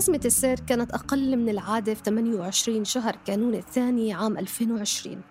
[0.00, 5.22] أزمة السير كانت أقل من العادة في 28 شهر كانون الثاني عام 2020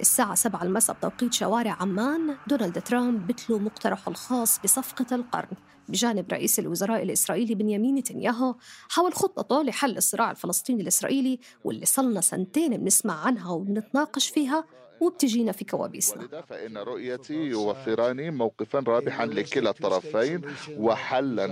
[0.00, 5.56] الساعة 7 المساء بتوقيت شوارع عمان دونالد ترامب بتلو مقترحه الخاص بصفقة القرن.
[5.88, 8.54] بجانب رئيس الوزراء الإسرائيلي بنيامين نتنياهو
[8.88, 14.64] حول خطته لحل الصراع الفلسطيني الإسرائيلي واللي صلنا سنتين بنسمع عنها وبنتناقش فيها.
[15.00, 16.22] وبتجينا في كوابيسنا.
[16.22, 20.40] ولذا فإن رؤيتي يوفران موقفا رابحا لكلا الطرفين
[20.76, 21.44] وحلا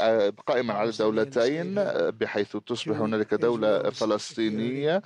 [0.00, 1.74] آه، قائما على الدولتين
[2.20, 5.02] بحيث تصبح هنالك دولة فلسطينية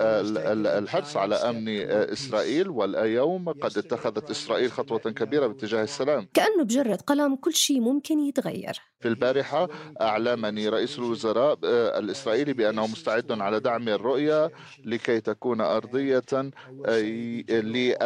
[0.00, 2.70] والحرص على أمن إسرائيل.
[2.70, 6.28] واليوم قد اتخذت إسرائيل خطوة كبيرة باتجاه السلام.
[6.34, 8.80] كأنه بجرة قلم كل شيء ممكن يتغير.
[9.00, 9.68] في البارحة
[10.00, 14.50] أعلمني رئيس الوزراء آه، الإسرائيلي بأنه مستعد على دعم الرؤية
[14.84, 17.00] لكي تكون أرضية آه،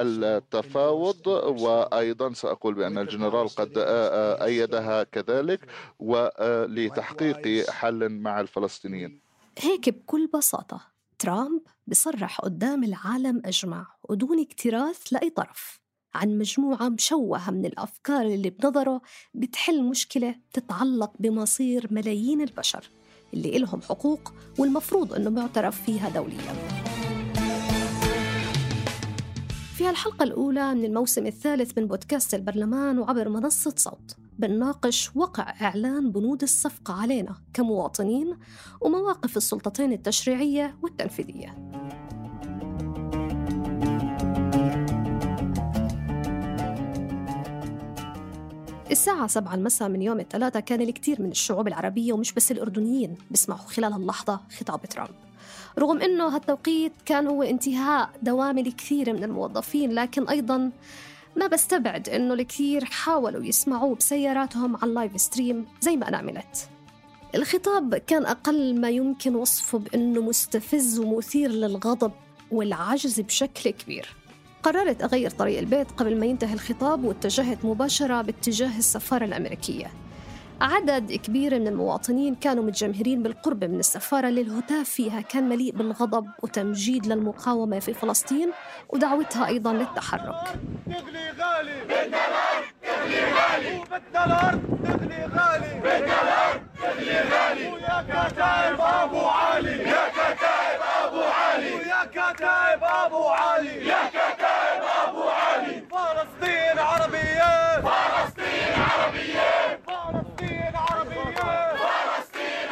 [0.04, 5.60] للتفاوض وأيضا سأقول بأن الجنرال قد آه، آه، أيدها كذلك
[5.98, 9.20] ولتحقيق حل مع الفلسطينيين.
[9.58, 10.80] هيك بكل بساطة
[11.18, 15.80] ترامب بصرح قدام العالم أجمع ودون اكتراث لأي طرف
[16.14, 19.00] عن مجموعة مشوهة من الأفكار اللي بنظره
[19.34, 22.90] بتحل مشكلة تتعلق بمصير ملايين البشر
[23.34, 26.83] اللي إلهم حقوق والمفروض أنه معترف فيها دولياً.
[29.84, 34.16] في هالحلقة الأولى من الموسم الثالث من بودكاست البرلمان وعبر منصة صوت.
[34.38, 38.36] بنناقش وقع إعلان بنود الصفقة علينا كمواطنين
[38.80, 41.54] ومواقف السلطتين التشريعية والتنفيذية.
[48.90, 53.60] الساعة سبعة المساء من يوم الثلاثاء كان الكثير من الشعوب العربية ومش بس الأردنيين بيسمعوا
[53.60, 55.33] خلال هاللحظة خطاب ترامب.
[55.78, 60.70] رغم أنه هالتوقيت كان هو انتهاء دوام الكثير من الموظفين لكن أيضا
[61.36, 66.68] ما بستبعد أنه الكثير حاولوا يسمعوه بسياراتهم على ال live stream زي ما أنا عملت
[67.34, 72.12] الخطاب كان أقل ما يمكن وصفه بأنه مستفز ومثير للغضب
[72.50, 74.08] والعجز بشكل كبير.
[74.62, 79.90] قررت أغير طريق البيت قبل ما ينتهي الخطاب واتجهت مباشرة باتجاه السفارة الأمريكية.
[80.60, 86.26] عدد كبير من المواطنين كانوا متجمهرين بالقرب من السفارة اللي الهتاف فيها كان مليء بالغضب
[86.42, 88.50] وتمجيد للمقاومة في فلسطين
[88.88, 90.58] ودعوتها أيضا للتحرك.
[90.86, 93.84] تغلي غالي تغلي غالي
[94.84, 95.80] تغلي غالي
[96.82, 104.08] تغلي غالي ويا كتايب ابو علي يا كتايب ابو علي ويا كتايب ابو علي يا
[104.08, 107.54] كتايب ابو علي فلسطين عربية.
[107.80, 112.68] فلسطين عربية فلسطين عربية فلسطين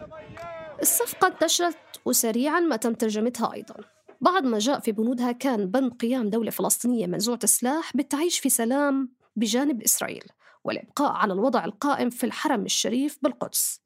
[0.00, 3.74] عربية الصفقة انتشرت وسريعا ما تم ترجمتها أيضا
[4.20, 9.08] بعض ما جاء في بنودها كان بند قيام دولة فلسطينية منزوعة السلاح بالتعيش في سلام
[9.36, 10.24] بجانب إسرائيل
[10.64, 13.80] والإبقاء على الوضع القائم في الحرم الشريف بالقدس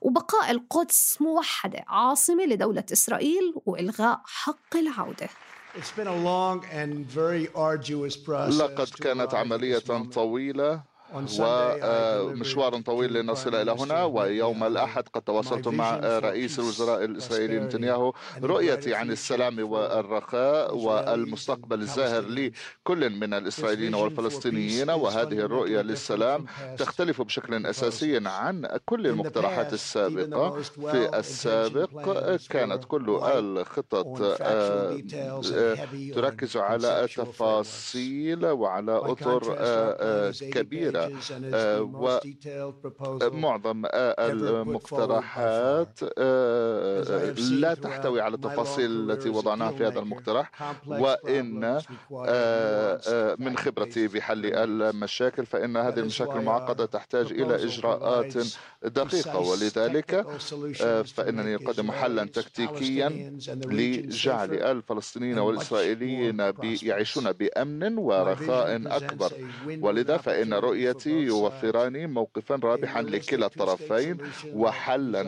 [0.00, 5.28] وبقاء القدس موحدة عاصمة لدولة إسرائيل وإلغاء حق العودة
[5.76, 8.60] It's been a long and very arduous process.
[8.60, 9.78] لقد كانت عملية.
[10.14, 10.82] طويلة
[11.14, 18.12] ومشوار آه، طويل لنصل إلى هنا ويوم الأحد قد تواصلت مع رئيس الوزراء الإسرائيلي نتنياهو.
[18.42, 24.90] رؤيتي عن السلام والرخاء والمستقبل الزاهر لكل من الإسرائيليين والفلسطينيين.
[24.90, 26.46] وهذه الرؤية للسلام
[26.78, 30.60] تختلف بشكل أساسي عن كل المقترحات السابقة.
[30.60, 31.90] في السابق
[32.50, 39.40] كانت كل الخطط آه، آه، تركز على التفاصيل وعلى أطر
[40.52, 41.03] كبيرة.
[43.22, 50.50] ومعظم آه، آه، المقترحات آه، لا تحتوي على التفاصيل التي وضعناها في هذا المقترح
[50.86, 51.80] وإن
[53.38, 58.34] من خبرتي بحل المشاكل فإن هذه المشاكل المعقدة تحتاج إلى إجراءات
[58.84, 59.38] دقيقة.
[59.38, 60.26] ولذلك
[61.04, 63.08] فإنني أقدم حلا تكتيكيا
[63.66, 66.52] لجعل الفلسطينيين والإسرائيليين
[66.82, 69.32] يعيشون بأمن ورخاء أكبر.
[69.80, 74.18] ولذا فإن رؤية الشرعية يوفران موقفا رابحا لكلا الطرفين
[74.52, 75.22] وحلا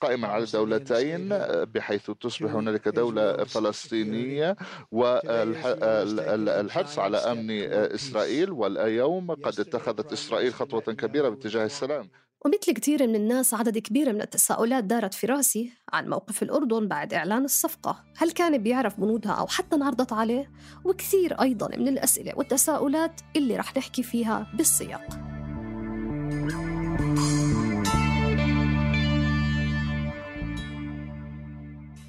[0.00, 1.28] قائما على الدولتين
[1.74, 4.56] بحيث تصبح هنالك دولة فلسطينية
[4.90, 12.10] والحرص على أمن إسرائيل واليوم قد اتخذت إسرائيل خطوة كبيرة باتجاه السلام.
[12.44, 17.14] ومثل كثير من الناس عدد كبير من التساؤلات دارت في رأسي عن موقف الأردن بعد
[17.14, 18.04] إعلان الصفقة.
[18.16, 20.50] هل كان بيعرف بنودها أو حتى انعرضت عليه؟
[20.84, 25.08] وكثير أيضا من الأسئلة والتساؤلات اللي رح نحكي فيها بالسياق.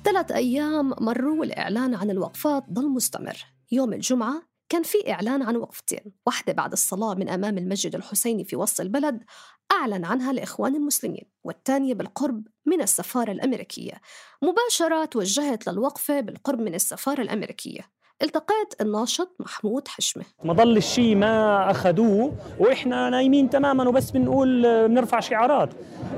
[0.04, 3.38] ثلاث أيام مروا والإعلان عن الوقفات ضل مستمر.
[3.72, 8.56] يوم الجمعة كان في إعلان عن وقفتين واحدة بعد الصلاة من أمام المسجد الحسيني في
[8.56, 9.24] وسط البلد
[9.72, 14.02] أعلن عنها الإخوان المسلمين والثانية بالقرب من السفارة الأمريكية.
[14.42, 17.82] مباشرة توجهت للوقفة بالقرب من السفارة الأمريكية.
[18.22, 20.24] التقيت الناشط محمود حشمة.
[20.44, 25.70] ما ضل الشيء ما أخذوه وإحنا نايمين تماما وبس بنقول بنرفع شعارات.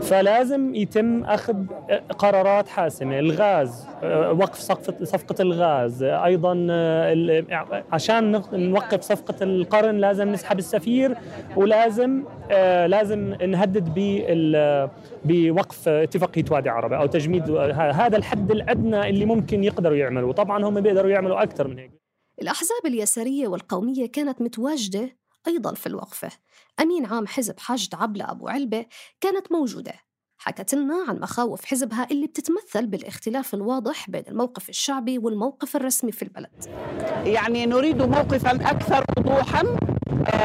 [0.01, 1.55] فلازم يتم أخذ
[2.17, 3.19] قرارات حاسمة.
[3.19, 3.87] الغاز
[4.31, 6.53] وقف صفقة, صفقة الغاز أيضا
[7.91, 11.17] عشان نوقف صفقة القرن لازم نسحب السفير
[11.55, 12.23] ولازم
[12.87, 13.93] لازم نهدد
[15.25, 20.33] بوقف اتفاقية وادي عربة أو تجميد هذا الحد الأدنى اللي ممكن يقدروا يعملوا.
[20.33, 21.91] طبعا هم بيقدروا يعملوا أكثر من هيك.
[22.41, 25.17] الأحزاب اليسارية والقومية كانت متواجدة
[25.47, 26.29] أيضا في الوقفة.
[26.81, 28.85] أمين عام حزب حاجد عبلة أبو علبة
[29.21, 29.93] كانت موجودة.
[30.37, 36.23] حكت لنا عن مخاوف حزبها اللي بتتمثل بالاختلاف الواضح بين الموقف الشعبي والموقف الرسمي في
[36.23, 36.65] البلد.
[37.25, 39.63] يعني نريد موقفا أكثر وضوحا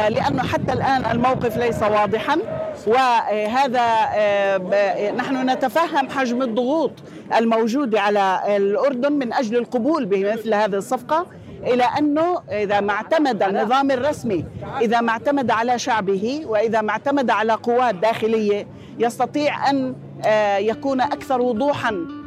[0.08, 2.38] لأنه حتى الآن الموقف ليس واضحا
[2.86, 3.80] وهذا
[4.14, 6.92] آه، نحن نتفهم حجم الضغوط
[7.36, 11.26] الموجودة على الأردن من أجل القبول بمثل هذه الصفقة
[11.62, 14.44] إلى أنه إذا ما اعتمد النظام الرسمي
[14.80, 18.66] إذا ما اعتمد على شعبه وإذا ما اعتمد على قوات داخلية
[18.98, 19.94] يستطيع أن
[20.26, 22.19] آه، يكون أكثر وضوحا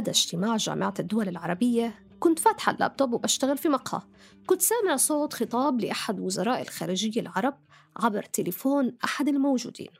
[0.00, 4.02] بدا اجتماع جامعة الدول العربية كنت فاتحة اللابتوب وبشتغل في مقهى.
[4.46, 7.54] كنت سامع صوت خطاب لأحد وزراء الخارجية العرب
[7.96, 9.90] عبر تليفون أحد الموجودين.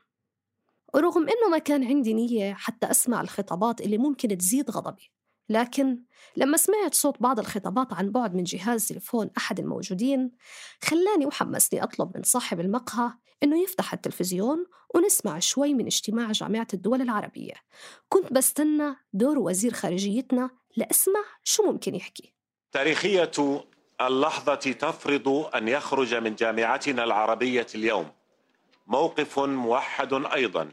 [0.94, 5.12] ورغم إنه ما كان عندي نية حتى أسمع الخطابات اللي ممكن تزيد غضبي.
[5.50, 5.99] لكن
[6.37, 10.31] لما سمعت صوت بعض الخطابات عن بعد من جهاز تليفون أحد الموجودين
[10.85, 13.12] خلاني وحمسني أطلب من صاحب المقهى
[13.43, 17.55] إنه يفتح التلفزيون ونسمع شوي من اجتماع جامعة الدول العربية.
[18.08, 22.35] كنت بستنى دور وزير خارجيتنا لأسمع شو ممكن يحكي.
[22.73, 23.31] تاريخية
[24.00, 28.11] اللحظة تفرض أن يخرج من جامعتنا العربية اليوم
[28.87, 30.70] موقف موحد أيضا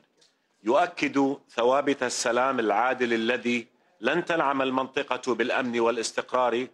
[0.64, 3.68] يؤكد ثوابت السلام العادل الذي
[4.02, 6.68] لن تنعم المنطقة بالأمن والاستقرار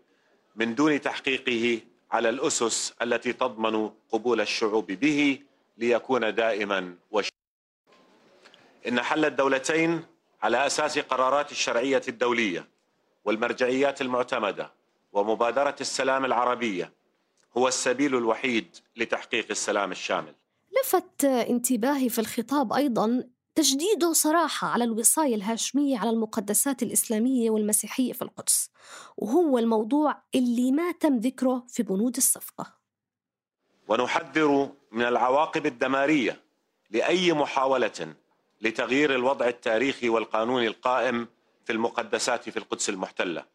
[0.56, 1.82] من دون تحقيقه
[2.12, 5.40] على الأسس التي تضمن قبول الشعوب به
[5.78, 7.30] ليكون دائما وش
[8.88, 10.06] إن حل الدولتين
[10.44, 12.68] على أساس قرارات الشرعية الدولية
[13.26, 14.72] والمرجعيات المعتمدة
[15.14, 16.94] ومبادرة السلام العربية
[17.58, 20.34] هو السبيل الوحيد لتحقيق السلام الشامل.
[20.82, 23.24] لفت انتباهي في الخطاب أيضا
[23.56, 28.70] تجديده صراحة على الوصاية الهاشمية على المقدسات الإسلامية والمسيحية في القدس
[29.18, 32.74] وهو الموضوع اللي ما تم ذكره في بنود الصفقة.
[33.88, 36.42] ونحذر من العواقب الدمارية
[36.90, 38.16] لأي محاولة
[38.62, 41.28] لتغيير الوضع التاريخي والقانوني القائم
[41.66, 43.46] في المقدسات في القدس المحتلة.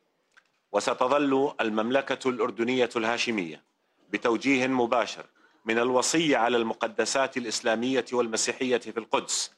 [0.73, 3.65] وستظل المملكة الأردنية الهاشمية
[4.11, 5.27] بتوجيه مباشر
[5.65, 9.58] من الوصية على المقدسات الإسلامية والمسيحية في القدس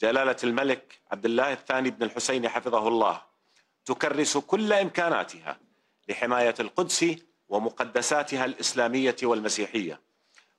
[0.00, 3.22] جلالة الملك عبد الله الثاني بن الحسين حفظه الله
[3.84, 5.60] تكرس كل إمكاناتها
[6.08, 7.06] لحماية القدس
[7.48, 10.00] ومقدساتها الإسلامية والمسيحية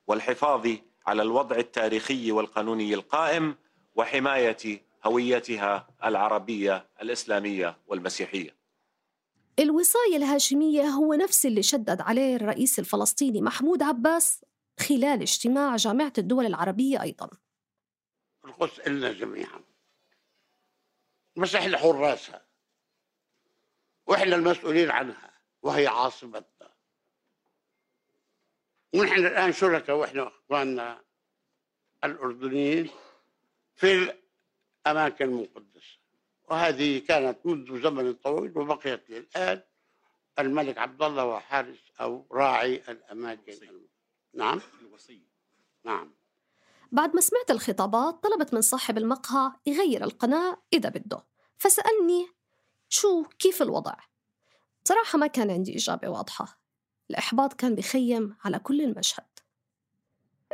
[0.06, 0.68] والحفاظ
[1.06, 3.54] على الوضع التاريخي والقانوني القائم
[3.94, 8.56] وحماية هويتها العربية الإسلامية والمسيحية.
[9.58, 14.44] الوصاية الهاشمية هو نفس اللي شدد عليه الرئيس الفلسطيني محمود عباس
[14.80, 17.30] خلال اجتماع جامعة الدول العربية أيضا.
[18.44, 19.64] القدس إلنا جميعا.
[21.36, 22.46] مش إحنا حراسها
[24.06, 25.30] وإحنا المسؤولين عنها
[25.62, 26.70] وهي عاصمتنا.
[28.94, 31.04] ونحن الآن شركاء وإحنا إخواننا
[32.04, 32.90] الأردنيين
[33.74, 34.16] في
[34.86, 35.98] الأماكن المقدسة.
[36.48, 39.62] وهذه كانت منذ زمن طويل وبقيت للآن
[40.38, 43.80] الملك عبد الله وحارس أو راعي الأماكن
[44.34, 44.60] نعم.
[44.80, 45.20] الوصي.
[45.84, 46.19] نعم.
[46.92, 51.26] بعد ما سمعت الخطابات طلبت من صاحب المقهى يغير القناة إذا بده.
[51.56, 52.26] فسألني
[52.88, 53.94] شو؟ كيف الوضع؟
[54.84, 56.60] بصراحة ما كان عندي إجابة واضحة.
[57.10, 59.26] الإحباط كان بخيم على كل المشهد.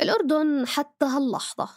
[0.00, 1.69] الأردن حتى هاللحظة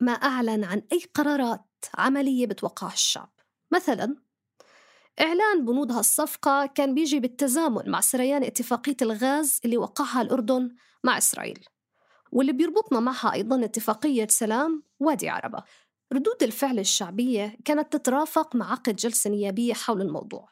[0.00, 3.32] ما أعلن عن أي قرارات عملية بتوقعها الشعب.
[3.70, 4.16] مثلا
[5.20, 11.64] إعلان بنود هالصفقة كان بيجي بالتزامن مع سريان اتفاقية الغاز اللي وقعها الأردن مع إسرائيل.
[12.32, 15.62] واللي بيربطنا معها أيضا اتفاقية سلام وادي عربة.
[16.12, 20.48] ردود الفعل الشعبية كانت تترافق مع عقد جلسة نيابية حول الموضوع.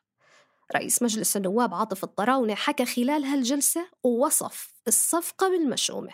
[0.76, 6.10] رئيس مجلس النواب عاطف الطراونة حكى خلال هالجلسة ووصف الصفقة بالمشؤومة.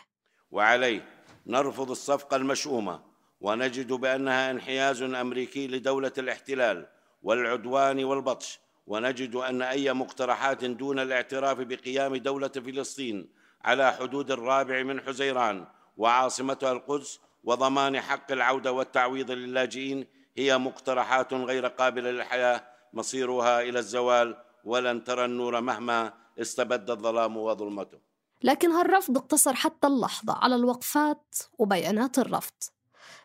[0.50, 1.08] وعليه
[1.46, 3.00] نرفض الصفقة المشؤومة
[3.40, 6.86] ونجد بأنها انحياز أمريكي لدولة الاحتلال
[7.22, 13.28] والعدوان والبطش ونجد أن أي مقترحات دون الاعتراف بقيام دولة فلسطين
[13.64, 21.66] على حدود الرابع من حزيران وعاصمتها القدس وضمان حق العودة والتعويض للاجئين هي مقترحات غير
[21.66, 22.62] قابلة للحياة
[22.92, 27.98] مصيرها إلى الزوال ولن ترى النور مهما استبد الظلام وظلمته.
[28.42, 32.54] لكن هالرفض اقتصر حتى اللحظة على الوقفات وبيانات الرفض.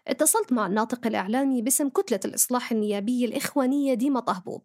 [0.07, 4.63] اتصلت مع الناطق الإعلامي باسم كتلة الإصلاح النيابية الإخوانية ديما طهبوب.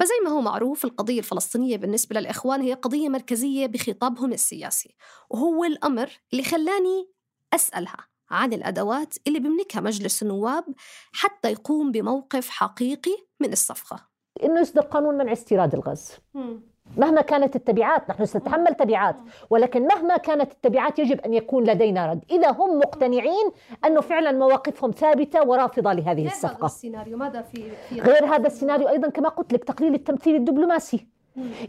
[0.00, 4.96] فزي ما هو معروف القضية الفلسطينية بالنسبة للإخوان هي قضية مركزية بخطابهم السياسي
[5.30, 7.10] وهو الأمر اللي خلاني
[7.54, 10.64] أسألها عن الأدوات اللي بيملكها مجلس النواب
[11.12, 14.08] حتى يقوم بموقف حقيقي من الصفقة.
[14.42, 16.12] إنه يصدر قانون منع استيراد الغاز.
[16.96, 19.16] مهما كانت التبعات نحن سنتحمل تبعات
[19.50, 22.24] ولكن مهما كانت التبعات يجب أن يكون لدينا رد.
[22.30, 23.50] إذا هم مقتنعين
[23.84, 28.88] انه فعلا مواقفهم ثابتة ورافضة لهذه الصفقه هذا السيناريو ماذا في, في غير هذا السيناريو
[28.88, 31.06] أيضا كما قلت لك تقليل التمثيل الدبلوماسي.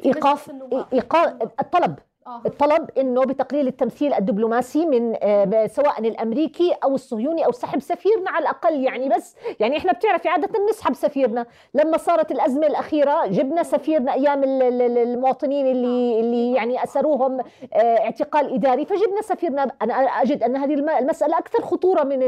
[0.06, 0.52] ايقاف
[0.94, 2.00] إيقاف الطلب.
[2.28, 2.42] آه.
[2.46, 8.44] الطلب إنه بتقليل التمثيل الدبلوماسي من آه، سواء الأمريكي أو الصهيوني أو سحب سفيرنا على
[8.44, 11.46] الأقل يعني بس يعني إحنا بتعرفي عادة بنسحب سفيرنا.
[11.74, 17.40] لما صارت الأزمة الأخيرة جبنا سفيرنا أيام المواطنين اللي اللي يعني أسروهم
[17.74, 19.72] آه، اعتقال إداري فجبنا سفيرنا.
[19.82, 22.20] أنا أجد أن هذه المسألة أكثر خطورة من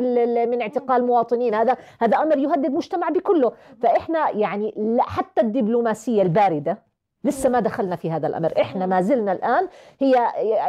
[0.49, 1.53] من اعتقال مواطنين.
[1.53, 3.51] هذا هذا أمر يهدد المجتمع بكله.
[3.81, 6.92] فإحنا يعني حتى الدبلوماسية الباردة
[7.23, 8.53] لسه ما دخلنا في هذا الأمر.
[8.61, 9.67] إحنا ما زلنا الآن
[9.99, 10.11] هي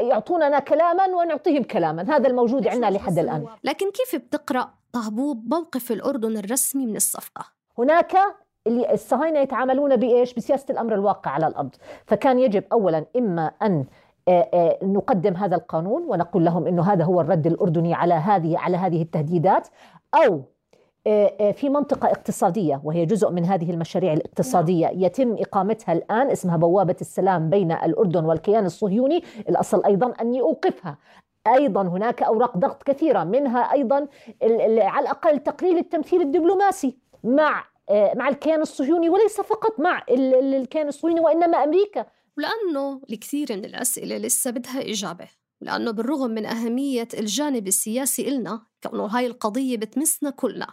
[0.08, 2.02] يعطوننا كلاما ونعطيهم كلاما.
[2.02, 3.46] هذا الموجود عندنا لحد الآن.
[3.64, 7.44] لكن كيف بتقرأ طهبوب موقف الأردن الرسمي من الصفقة؟
[7.78, 8.16] هناك
[8.66, 11.75] اللي الصهاينة يتعاملون بإيش؟ بسياسة الأمر الواقع على الأرض.
[12.06, 13.84] فكان يجب اولا إما أن
[14.82, 19.68] نقدم هذا القانون ونقول لهم إنه هذا هو الرد الأردني على هذه على هذه التهديدات
[20.14, 20.53] أو آه، آه،
[21.52, 25.00] في منطقة اقتصادية وهي جزء من هذه المشاريع الاقتصادية نعم.
[25.00, 29.23] يتم إقامتها الآن اسمها بوابة السلام بين الأردن والكيان الصهيوني.
[29.49, 30.99] الأصل أيضا أن يوقفها
[31.46, 34.06] أيضا هناك أوراق ضغط كثيرة منها أيضا
[34.78, 41.20] على الأقل تقليل التمثيل الدبلوماسي مع آه، مع الكيان الصهيوني وليس فقط مع الكيان الصهيوني
[41.20, 42.06] وإنما أمريكا.
[42.38, 45.28] ولأنه الكثير من الأسئلة لسه بدها إجابة
[45.61, 50.66] لأنه بالرغم من أهمية الجانب السياسي إلنا كونه هاي القضية بتمسنا كلنا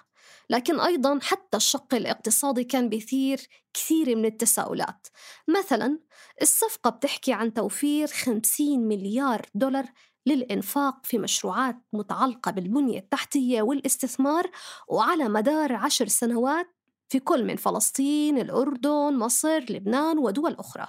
[0.51, 5.08] لكن أيضا حتى الشق الاقتصادي كان بيثير كثير من التساؤلات.
[5.48, 6.00] مثلا
[6.41, 9.86] الصفقة بتحكي عن توفير 50 مليار دولار
[10.25, 14.51] للإنفاق في مشروعات متعلقة بالبنية التحتية والاستثمار
[14.88, 16.67] وعلى مدار عشر سنوات
[17.10, 20.88] في كل من فلسطين، الأردن، مصر، لبنان ودول أخرى.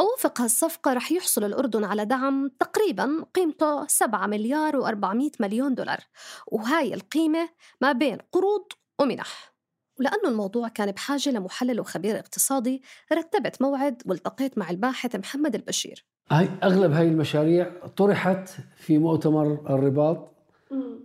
[0.00, 6.00] ووفق هالصفقة رح يحصل الأردن على دعم تقريبا قيمته 7 مليار و400 مليون دولار.
[6.46, 7.48] وهاي القيمة
[7.80, 8.64] ما بين قروض
[9.00, 9.54] ومنح
[10.00, 16.04] ولأنه الموضوع كان بحاجة لمحلل وخبير اقتصادي رتبت موعد والتقيت مع الباحث محمد البشير.
[16.30, 20.32] هاي أغلب هاي المشاريع طرحت في مؤتمر الرباط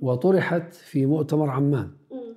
[0.01, 1.91] وطرحت في مؤتمر عمان.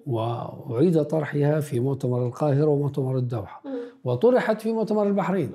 [0.07, 3.63] وأعيد طرحها في مؤتمر القاهرة ومؤتمر الدوحة.
[4.05, 5.53] وطرحت في مؤتمر البحرين.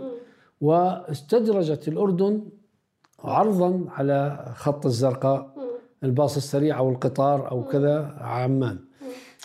[0.61, 2.49] واستدرجت الأردن
[3.19, 5.55] عرضا على خط الزرقاء
[6.03, 8.90] الباص السريع أو القطار أو كذا عمان.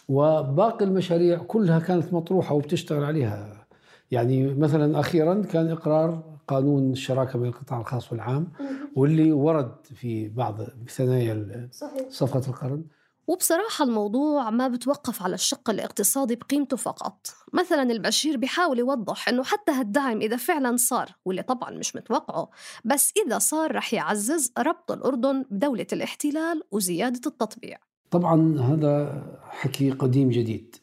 [0.09, 3.67] وباقي المشاريع كلها كانت مطروحة وبتشتغل عليها.
[4.11, 8.53] يعني مثلا أخيرا كان إقرار قانون الشراكة بين القطاع الخاص والعام
[8.97, 11.69] واللي ورد في بعض ثنايا
[12.09, 12.85] صفقة القرن.
[13.27, 17.27] وبصراحة الموضوع ما بتوقف على الشق الاقتصادي بقيمته فقط.
[17.53, 22.51] مثلا البشير بيحاول يوضح أنه حتى هالدعم إذا فعلا صار واللي طبعا مش متوقعه
[22.85, 27.79] بس إذا صار رح يعزز ربط الأردن بدولة الاحتلال وزيادة التطبيع.
[28.11, 30.77] طبعا هذا حكي قديم جديد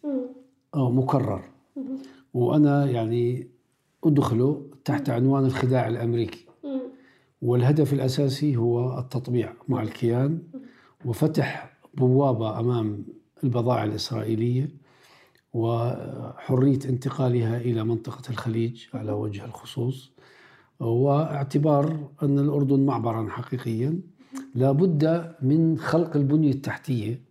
[0.76, 1.42] أو مكرر.
[2.34, 3.48] وأنا يعني
[4.04, 6.46] أدخله تحت عنوان الخداع الأمريكي.
[7.42, 10.42] والهدف الأساسي هو التطبيع مع الكيان
[11.06, 13.06] وفتح بوابة أمام
[13.44, 14.70] البضائع الإسرائيلية
[15.54, 20.12] وحرية انتقالها إلى منطقة الخليج على وجه الخصوص
[20.80, 24.00] واعتبار أن الأردن معبرا حقيقيا.
[24.56, 27.22] لابد من خلق البنية التحتية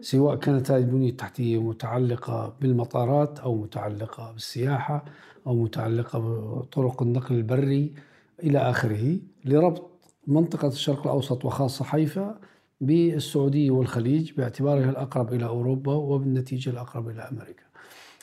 [0.00, 5.04] سواء كانت هذه البنية التحتية متعلقة بالمطارات أو متعلقة بالسياحة
[5.46, 7.94] أو متعلقة بطرق النقل البري
[8.42, 9.90] إلى آخره لربط
[10.26, 12.40] منطقة الشرق الأوسط وخاصة حيفا
[12.80, 17.62] بالسعودية والخليج باعتبارها الأقرب إلى أوروبا وبالنتيجة الأقرب إلى أمريكا.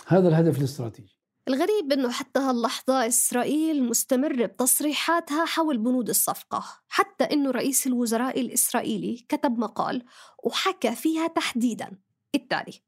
[0.07, 1.19] هذا الهدف الاستراتيجي.
[1.47, 9.25] الغريب إنه حتى هاللحظة إسرائيل مستمرة بتصريحاتها حول بنود الصفقة، حتى إنه رئيس الوزراء الإسرائيلي
[9.29, 10.03] كتب مقال
[10.43, 11.97] وحكى فيها تحديدا.
[12.35, 12.81] التالي: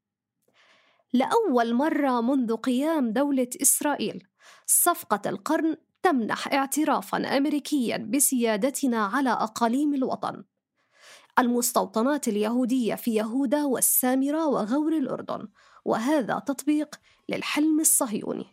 [1.13, 4.27] لأول مرة منذ قيام دولة إسرائيل
[4.65, 10.43] صفقة القرن تمنح اعترافا أمريكيا بسيادتنا على أقاليم الوطن.
[11.39, 15.47] المستوطنات اليهودية في يهودا والسامرة وغور الأردن
[15.87, 16.95] وهذا تطبيق
[17.29, 18.45] للحلم الصهيوني.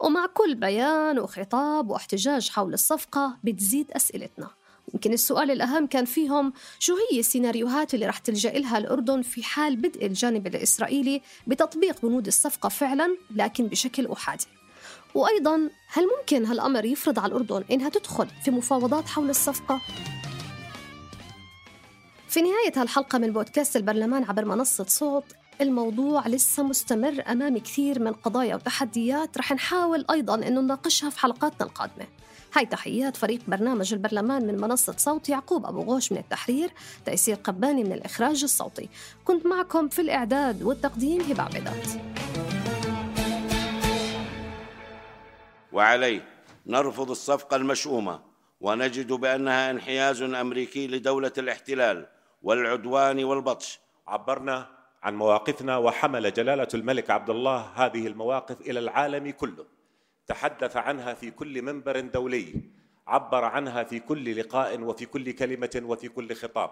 [0.00, 4.50] ومع كل بيان وخطاب واحتجاج حول الصفقة بتزيد أسئلتنا.
[4.94, 9.76] يمكن السؤال الأهم كان فيهم شو هي السيناريوهات اللي رح تلجأ لها الأردن في حال
[9.76, 14.46] بدء الجانب الإسرائيلي بتطبيق بنود الصفقة فعلا لكن بشكل أحادي؟
[15.14, 19.80] وأيضا هل ممكن هالأمر يفرض على الأردن إنها تدخل في مفاوضات حول الصفقة؟
[22.28, 25.24] في نهاية هالحلقة من بودكاست البرلمان عبر منصة صوت
[25.60, 29.38] الموضوع لسه مستمر أمام كثير من قضايا وتحديات.
[29.38, 32.06] رح نحاول أيضا أنه نناقشها في حلقاتنا القادمة.
[32.54, 36.70] هاي تحيات فريق برنامج البرلمان من منصة صوت يعقوب أبو غوش من التحرير
[37.04, 38.88] تيسير قباني من الإخراج الصوتي.
[39.24, 41.86] كنت معكم في الإعداد والتقديم هبة عبيدات.
[45.72, 46.28] وعليه
[46.66, 48.20] نرفض الصفقة المشؤومة
[48.60, 52.06] ونجد بأنها انحياز أمريكي لدولة الاحتلال
[52.42, 53.80] والعدوان والبطش.
[54.06, 54.75] عبرنا
[55.06, 59.64] عن مواقفنا وحمل جلالة الملك عبد الله هذه المواقف إلى العالم كله.
[60.26, 62.54] تحدث عنها في كل منبر دولي
[63.06, 66.70] عبر عنها في كل لقاء وفي كل كلمة وفي كل خطاب.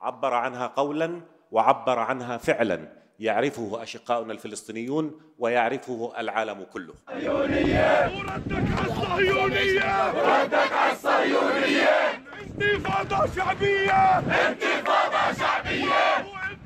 [0.00, 2.88] عبر عنها قولا وعبر عنها فعلا
[3.18, 6.94] يعرفه أشقاؤنا الفلسطينيون ويعرفه العالم كله.
[7.06, 16.13] صهيونية وردك على الصهيونية وردك على الصهيونية انتفاضة شعبية انتفاضة شعبية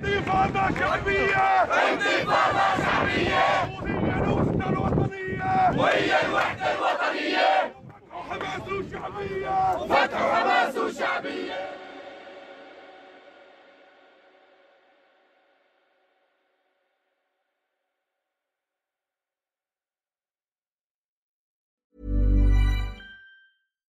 [0.08, 3.44] انتفاضة شعبية انتفاضة شعبية
[3.82, 5.80] وهي الوحدة الوطنية.
[5.80, 7.72] وهي الوحدة الوطنية
[8.30, 11.70] حماس شعبية وفتح حماس شعبية